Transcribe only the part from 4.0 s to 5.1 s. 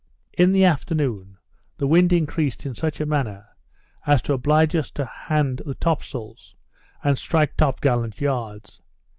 as to oblige us to